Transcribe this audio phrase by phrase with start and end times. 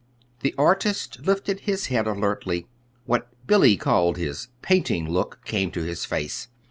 [0.39, 2.65] The artist lifted his head alertly.
[3.05, 6.47] What Billy called his "painting look" came to his face.